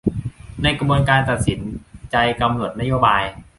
[0.61, 1.59] ในกระบวนการตัดสิน
[2.11, 3.23] ใจกำหนดนโยบาย